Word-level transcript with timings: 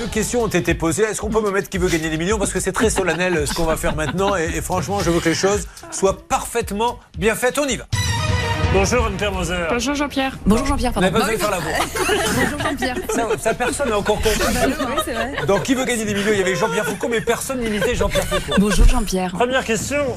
Deux 0.00 0.06
questions 0.06 0.44
ont 0.44 0.48
été 0.48 0.72
posées. 0.72 1.02
Est-ce 1.02 1.20
qu'on 1.20 1.28
peut 1.28 1.42
me 1.42 1.50
mettre 1.50 1.68
qui 1.68 1.76
veut 1.76 1.90
gagner 1.90 2.08
des 2.08 2.16
millions? 2.16 2.38
Parce 2.38 2.54
que 2.54 2.58
c'est 2.58 2.72
très 2.72 2.88
solennel 2.88 3.46
ce 3.46 3.52
qu'on 3.52 3.64
va 3.64 3.76
faire 3.76 3.94
maintenant. 3.94 4.34
Et, 4.34 4.44
et 4.44 4.62
franchement, 4.62 5.00
je 5.00 5.10
veux 5.10 5.20
que 5.20 5.28
les 5.28 5.34
choses 5.34 5.68
soient 5.90 6.26
parfaitement 6.26 6.98
bien 7.18 7.34
faites. 7.34 7.58
On 7.58 7.66
y 7.66 7.76
va. 7.76 7.84
Bonjour 8.72 9.04
Anne-Pierre 9.04 9.30
Moser. 9.30 9.56
Bonjour 9.68 9.94
Jean-Pierre. 9.94 10.38
Bonjour 10.46 10.64
Jean-Pierre, 10.68 10.92
Vous 10.92 11.00
n'avez 11.02 11.12
pardon. 11.12 11.26
pas 11.26 11.34
besoin 11.34 11.50
de 11.50 11.50
faire 11.50 11.50
la 11.50 11.58
voix. 11.58 12.24
Bonjour 12.34 12.58
Jean-Pierre. 12.60 12.96
Ça, 13.14 13.28
ça, 13.38 13.52
personne 13.52 13.90
n'a 13.90 13.98
encore 13.98 14.16
compris. 14.22 14.30
Oui, 14.40 14.94
c'est 15.04 15.12
vrai. 15.12 15.34
Donc, 15.46 15.64
qui 15.64 15.74
veut 15.74 15.84
gagner 15.84 16.06
des 16.06 16.14
millions? 16.14 16.32
Il 16.32 16.38
y 16.38 16.42
avait 16.42 16.56
Jean-Pierre 16.56 16.86
Foucault, 16.86 17.08
mais 17.10 17.20
personne 17.20 17.60
n'imitait 17.60 17.94
Jean-Pierre 17.94 18.24
Foucault. 18.24 18.54
Bonjour 18.58 18.88
Jean-Pierre. 18.88 19.32
Première 19.32 19.66
question. 19.66 20.16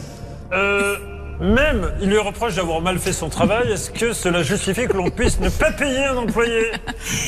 Euh, 0.54 0.96
même, 1.44 1.92
il 2.02 2.10
lui 2.10 2.18
reproche 2.18 2.56
d'avoir 2.56 2.80
mal 2.80 2.98
fait 3.00 3.12
son 3.12 3.28
travail. 3.28 3.70
Est-ce 3.70 3.92
que 3.92 4.14
cela 4.14 4.44
justifie 4.44 4.88
que 4.88 4.96
l'on 4.96 5.10
puisse 5.10 5.42
ne 5.42 5.50
pas 5.50 5.72
payer 5.72 6.06
un 6.06 6.16
employé? 6.16 6.72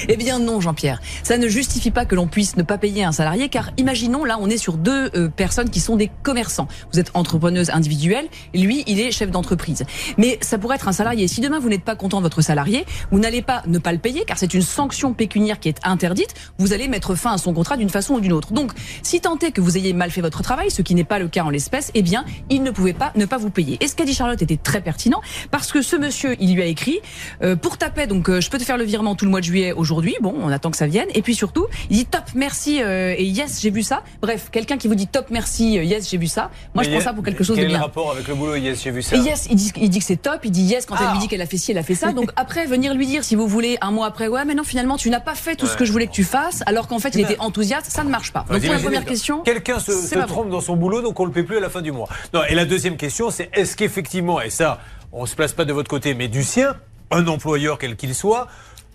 Eh 0.07 0.16
bien 0.16 0.39
non 0.39 0.61
Jean-Pierre. 0.61 1.02
Ça 1.23 1.38
ne 1.38 1.48
justifie 1.49 1.91
pas 1.91 2.05
que 2.05 2.16
l'on 2.16 2.27
puisse 2.27 2.55
ne 2.55 2.63
pas 2.63 2.77
payer 2.77 3.03
un 3.03 3.12
salarié 3.12 3.49
car 3.49 3.72
imaginons 3.77 4.23
là 4.23 4.38
on 4.39 4.49
est 4.49 4.58
sur 4.58 4.77
deux 4.77 5.09
euh, 5.16 5.27
personnes 5.27 5.70
qui 5.70 5.81
sont 5.81 5.98
des 5.98 6.09
commerçants. 6.23 6.67
Vous 6.94 6.99
êtes 6.99 7.12
entrepreneuse 7.13 7.70
individuelle 7.72 8.27
lui 8.53 8.84
il 8.88 9.02
est 9.02 9.12
chef 9.12 9.31
d'entreprise. 9.31 9.84
Mais 10.17 10.38
ça 10.41 10.58
pourrait 10.58 10.75
être 10.75 10.88
un 10.88 10.94
salarié. 10.94 11.27
Si 11.27 11.41
demain 11.41 11.59
vous 11.59 11.70
n'êtes 11.70 11.84
pas 11.84 11.95
content 11.95 12.20
de 12.20 12.23
votre 12.23 12.41
salarié, 12.41 12.86
vous 13.11 13.20
n'allez 13.20 13.41
pas 13.41 13.63
ne 13.67 13.80
pas 13.80 13.91
le 13.91 14.00
payer 14.00 14.23
car 14.25 14.38
c'est 14.38 14.53
une 14.53 14.61
sanction 14.61 15.13
pécuniaire 15.13 15.59
qui 15.59 15.67
est 15.67 15.80
interdite. 15.84 16.34
Vous 16.58 16.72
allez 16.72 16.88
mettre 16.88 17.16
fin 17.16 17.34
à 17.34 17.38
son 17.38 17.53
contrat 17.53 17.75
d'une 17.75 17.89
façon 17.89 18.16
ou 18.16 18.20
d'une 18.22 18.34
autre. 18.34 18.53
Donc 18.53 18.72
si 19.03 19.20
tant 19.20 19.38
est 19.39 19.52
que 19.52 19.61
vous 19.61 19.77
ayez 19.77 19.94
mal 19.94 20.09
fait 20.09 20.22
votre 20.22 20.41
travail, 20.41 20.72
ce 20.72 20.81
qui 20.81 20.95
n'est 20.95 21.03
pas 21.03 21.20
le 21.20 21.27
cas 21.27 21.44
en 21.44 21.50
l'espèce, 21.50 21.91
eh 21.95 22.02
bien 22.02 22.23
il 22.50 22.63
ne 22.63 22.72
pouvait 22.72 22.94
pas 22.94 23.11
ne 23.16 23.25
pas 23.25 23.38
vous 23.38 23.50
payer. 23.50 23.77
Qu'a 24.05 24.12
dit 24.12 24.16
Charlotte 24.16 24.41
était 24.41 24.58
très 24.58 24.82
pertinent 24.82 25.22
parce 25.52 25.72
que 25.72 25.82
ce 25.82 25.95
monsieur 25.95 26.36
il 26.40 26.54
lui 26.54 26.62
a 26.62 26.66
écrit 26.66 27.00
euh, 27.41 27.55
pour 27.55 27.77
ta 27.77 27.90
paix 27.90 28.08
donc 28.08 28.30
euh, 28.30 28.40
je 28.41 28.50
peux 28.50 28.58
te 28.58 28.64
faire 28.64 28.78
le 28.78 28.84
virement 28.84 29.16
tout 29.16 29.26
le 29.26 29.31
mois 29.31 29.40
de 29.40 29.45
juillet 29.45 29.73
aujourd'hui. 29.73 30.16
Bon 30.22 30.34
on 30.40 30.50
attend 30.50 30.72
que 30.72 30.78
ça 30.78 30.88
vienne 30.88 31.08
et 31.14 31.22
puis 31.22 31.36
surtout 31.36 31.66
il 31.90 31.98
dit 31.98 32.05
top 32.05 32.23
merci 32.36 32.81
euh, 32.81 33.16
et 33.18 33.26
yes 33.26 33.62
j'ai 33.62 33.72
vu 33.72 33.84
ça. 33.84 34.03
Bref 34.22 34.50
quelqu'un 34.52 34.78
qui 34.78 34.88
vous 34.88 34.95
dit 34.95 35.08
top 35.08 35.28
merci 35.31 35.73
yes 35.75 36.09
j'ai 36.09 36.17
vu 36.17 36.28
ça. 36.28 36.52
Moi 36.73 36.84
je 36.84 36.89
prends 36.92 37.02
ça 37.02 37.14
pour 37.14 37.23
quelque 37.23 37.44
chose 37.44 37.56
de 37.56 37.62
Quel 37.62 37.72
le 37.72 37.78
bien. 37.78 37.81
rapport 37.81 38.12
avec 38.12 38.28
le 38.28 38.36
boulot 38.36 38.56
Yes, 38.56 38.84
j'ai 38.84 38.92
vu 38.92 39.02
ça. 39.02 39.16
Et 39.16 39.20
yes, 39.20 39.47
il 39.50 39.56
dit, 39.56 39.72
il 39.78 39.89
dit 39.89 40.00
que 40.00 40.06
c'est 40.06 40.17
top, 40.17 40.42
il 40.44 40.52
dit 40.52 40.64
yes 40.64 40.86
quand 40.86 40.95
Ah. 40.97 41.06
elle 41.06 41.12
lui 41.14 41.19
dit 41.19 41.28
qu'elle 41.28 41.42
a 41.42 41.45
fait 41.45 41.58
ci, 41.58 41.72
elle 41.72 41.78
a 41.78 41.84
fait 41.84 41.95
ça. 41.95 42.14
Donc 42.14 42.31
après, 42.36 42.66
venir 42.66 42.94
lui 42.94 43.06
dire, 43.06 43.23
si 43.23 43.36
vous 43.36 43.47
voulez, 43.47 43.78
un 43.81 43.92
mois 43.92 44.08
après, 44.08 44.28
ouais, 44.28 44.45
mais 44.45 44.56
non, 44.56 44.64
finalement, 44.64 44.97
tu 44.97 45.09
n'as 45.09 45.19
pas 45.19 45.36
fait 45.36 45.56
tout 45.56 45.67
ce 45.67 45.75
que 45.78 45.86
je 45.86 45.92
voulais 45.92 46.08
que 46.08 46.12
tu 46.12 46.23
fasses, 46.23 46.64
alors 46.66 46.88
qu'en 46.88 47.00
fait, 47.00 47.16
il 47.16 47.22
était 47.22 47.40
enthousiaste, 47.40 47.92
ça 47.92 48.03
ne 48.03 48.09
marche 48.09 48.31
pas. 48.31 48.45
Donc 48.50 48.62
pour 48.62 48.73
la 48.73 48.80
première 48.80 49.06
question, 49.06 49.42
Quelqu'un 49.42 49.80
se, 49.80 49.92
trompe 50.25 50.50
dans 50.50 50.62
son 50.62 50.75
boulot, 50.75 51.02
donc 51.02 51.19
on 51.19 51.25
le 51.25 51.31
paie 51.31 51.44
plus 51.44 51.58
à 51.58 51.59
la 51.59 51.69
fin 51.69 51.81
du 51.81 51.92
mois. 51.92 52.08
Non, 52.34 52.42
et 52.47 52.56
la 52.56 52.66
deuxième 52.66 52.97
question, 52.97 53.30
c'est 53.30 53.50
est-ce 53.53 53.75
qu'effectivement, 53.86 54.41
et 54.41 54.50
ça, 54.50 54.80
on 55.11 55.22
ne 55.22 55.28
se 55.28 55.36
place 55.36 55.53
pas 55.53 55.64
de 55.64 55.72
votre 55.72 55.89
côté, 55.89 56.16
mais 56.16 56.28
du 56.28 56.44
sien, 56.44 56.75
un 57.11 57.28
employeur 57.28 57.78
quel 57.78 57.95
qu'il 57.95 58.16
soit, 58.16 58.47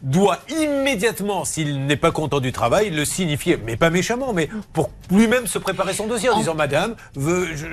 doit 0.03 0.39
immédiatement, 0.49 1.45
s'il 1.45 1.87
n'est 1.87 1.97
pas 1.97 2.11
content 2.11 2.41
du 2.41 2.53
travail, 2.53 2.91
le 2.91 3.05
signifier, 3.05 3.59
mais 3.65 3.77
pas 3.77 3.91
méchamment, 3.91 4.33
mais 4.33 4.49
pour 4.73 4.91
lui-même 5.11 5.47
se 5.47 5.59
préparer 5.59 5.93
son 5.95 6.07
dossier 6.07 6.29
en, 6.31 6.35
En- 6.35 6.39
disant 6.39 6.55
Madame, 6.55 6.95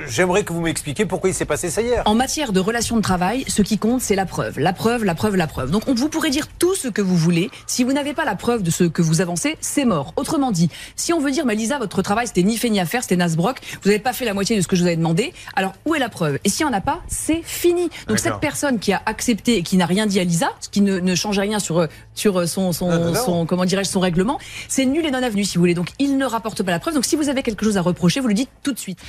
j'aimerais 0.08 0.44
que 0.44 0.54
vous 0.54 0.62
m'expliquiez 0.62 1.06
pourquoi 1.06 1.30
il 1.30 1.34
s'est 1.34 1.46
passé 1.46 1.70
ça 1.70 1.82
hier. 1.82 2.04
En 2.06 2.16
matière 2.16 2.52
de 2.52 2.60
relations 2.60 2.98
de 2.98 3.02
travail, 3.02 3.46
ce 3.48 3.62
qui 3.62 3.78
compte, 3.78 4.02
c'est 4.02 4.16
la 4.16 4.26
preuve. 4.26 4.60
La 4.60 4.74
preuve, 4.74 5.04
la 5.04 5.16
preuve, 5.16 5.36
la 5.36 5.48
preuve. 5.48 5.72
Donc, 5.72 5.84
on, 5.88 5.94
vous 5.94 6.10
pourrez 6.10 6.30
dire 6.30 6.48
tout 6.60 6.76
ce 6.76 6.88
que 6.88 7.02
vous 7.02 7.16
voulez. 7.16 7.50
Si 7.66 7.84
vous 7.84 7.94
n'avez 7.94 8.14
pas 8.14 8.26
la 8.26 8.36
preuve 8.36 8.64
de 8.64 8.72
ce 8.72 8.84
que 8.84 9.02
vous 9.02 9.22
avancez, 9.22 9.58
c'est 9.62 9.86
mort. 9.86 10.14
Autrement 10.16 10.52
dit, 10.52 10.70
si 10.96 11.14
on 11.14 11.20
veut 11.20 11.32
dire, 11.32 11.46
mais 11.46 11.56
Lisa, 11.56 11.78
votre 11.80 12.02
travail, 12.02 12.28
c'était 12.28 12.44
ni 12.44 12.58
fait 12.58 12.70
ni 12.70 12.80
à 12.80 12.86
faire, 12.86 13.02
c'était 13.04 13.16
Nasbrock, 13.16 13.60
vous 13.84 13.90
n'avez 13.90 14.00
pas 14.02 14.14
fait 14.14 14.26
la 14.26 14.34
moitié 14.34 14.56
de 14.56 14.62
ce 14.62 14.68
que 14.68 14.76
je 14.76 14.82
vous 14.82 14.88
avais 14.88 14.98
demandé, 14.98 15.34
alors 15.56 15.74
où 15.86 15.96
est 15.96 16.00
la 16.00 16.10
preuve? 16.10 16.40
Et 16.44 16.50
s'il 16.50 16.66
n'y 16.66 16.72
en 16.74 16.78
a 16.78 16.82
pas, 16.82 17.02
c'est 17.08 17.42
fini. 17.44 17.84
Donc, 17.84 17.92
D'accord. 18.18 18.20
cette 18.20 18.40
personne 18.40 18.80
qui 18.80 18.94
a 18.94 19.02
accepté 19.06 19.58
et 19.58 19.64
qui 19.64 19.78
n'a 19.78 19.86
rien 19.86 20.06
dit 20.06 20.20
à 20.20 20.24
Lisa, 20.24 20.50
ce 20.60 20.70
qui 20.70 20.82
ne, 20.82 21.00
ne 21.00 21.16
change 21.16 21.40
rien 21.40 21.60
sur, 21.60 21.80
euh, 21.80 21.88
sur 22.18 22.38
euh, 22.38 22.46
son, 22.46 22.74
son, 22.74 22.90
Non, 22.90 23.00
non, 23.00 23.12
non. 23.12 23.26
son 23.26 23.46
comment 23.46 23.66
dirais-je, 23.66 23.90
son 23.90 24.00
règlement, 24.00 24.40
c'est 24.68 24.86
nul 24.86 25.06
et 25.06 25.12
non 25.12 25.24
avenu, 25.24 25.46
si 25.46 25.56
vous 25.56 25.62
voulez. 25.62 25.74
Donc, 25.76 25.92
il 26.00 26.18
ne 26.18 26.26
rapporte 26.26 26.64
pas 26.64 26.72
la 26.72 26.80
preuve. 26.80 26.96
Donc, 26.96 27.06
si 27.06 27.16
vous 27.16 27.30
avez 27.30 27.44
quelque 27.44 27.64
chose 27.64 27.78
à 27.78 27.82
reprocher, 27.82 28.20
vous 28.20 28.28
le 28.28 28.34
dites 28.34 28.50
tout 28.64 28.74
de 28.74 28.80
suite. 28.80 29.00